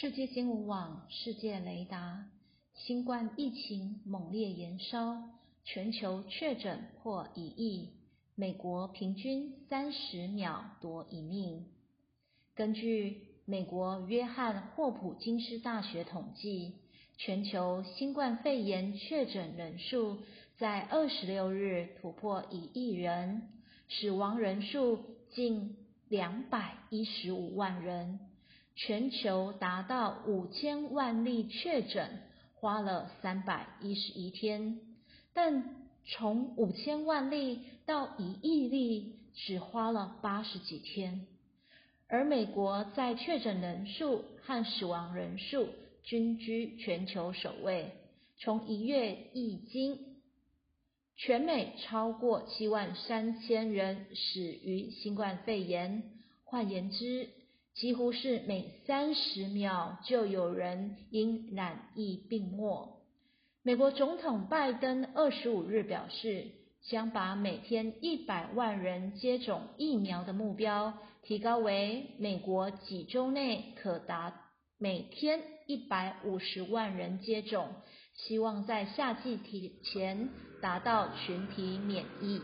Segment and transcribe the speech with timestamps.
[0.00, 2.24] 世界新闻网世界雷达：
[2.72, 5.24] 新冠疫情猛烈延烧，
[5.62, 7.90] 全球确诊破一亿，
[8.34, 11.66] 美国平均三十秒夺一命。
[12.54, 16.76] 根据美国约翰霍普金斯大学统计，
[17.18, 20.16] 全球新冠肺炎确诊人数
[20.56, 23.50] 在二十六日突破一亿人，
[23.90, 25.76] 死亡人数近
[26.08, 28.18] 两百一十五万人。
[28.86, 32.22] 全球达到五千万例确诊，
[32.54, 34.80] 花了三百一十一天，
[35.34, 41.26] 但从五千万例到一亿例只花了八十几天。
[42.08, 45.68] 而美国在确诊人数和死亡人数
[46.02, 47.92] 均居全球首位，
[48.38, 49.98] 从一月已经
[51.16, 56.02] 全美超过七万三千人死于新冠肺炎。
[56.44, 57.28] 换言之，
[57.80, 63.00] 几乎是每三十秒就有人因染疫病没。
[63.62, 66.48] 美国总统拜登二十五日表示，
[66.82, 77.66] 将把每天一百万人接种疫苗的目标提高为美国几周内可达每天一百五十万人接种，
[78.12, 80.28] 希望在夏季提前
[80.60, 82.42] 达到群体免疫。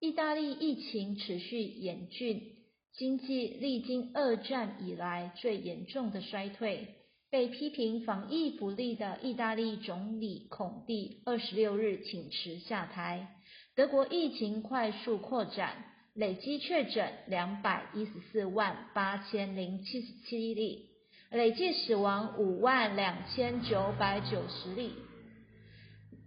[0.00, 2.59] 意大利疫情持续严峻。
[2.92, 6.96] 经济历经二战以来最严重的衰退，
[7.30, 13.36] 被批评防疫不力的意大利总理孔蒂二十六日请辞下台。
[13.74, 20.90] 德国疫情快速扩展，累计确诊两百一十四万八千零七十七例，
[21.30, 24.92] 累计死亡五万两千九百九十例。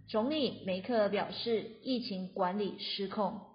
[0.08, 3.53] 总理梅克表示，疫情管理失控。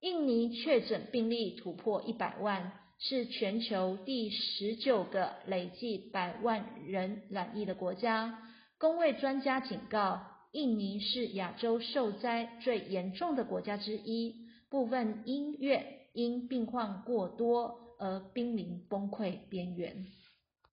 [0.00, 8.38] 印尼确诊病例突破一百万，是全球第十九个累计百万人染疫的国家。
[8.78, 10.20] 公卫专家警告，
[10.52, 14.34] 印尼是亚洲受灾最严重的国家之一，
[14.68, 20.06] 部分医院因病患过多而濒临崩溃边缘。